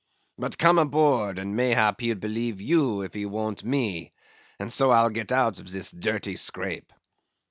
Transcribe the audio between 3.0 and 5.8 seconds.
if he won't me; and so I'll get out of